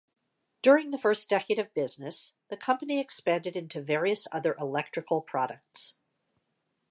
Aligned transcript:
During 0.63 0.89
the 0.89 0.97
first 0.97 1.29
decade 1.29 1.59
of 1.59 1.75
business, 1.75 2.33
the 2.47 2.57
company 2.57 2.97
expanded 2.99 3.55
into 3.55 3.83
various 3.83 4.27
other 4.31 4.55
electrical 4.59 5.21
products. 5.21 5.99